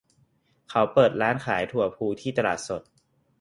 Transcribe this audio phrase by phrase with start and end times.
[0.69, 2.81] เขาเปิดร้านขายถั่วพูที่ตลาดสด